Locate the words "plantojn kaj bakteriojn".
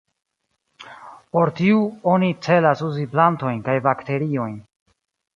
3.11-4.57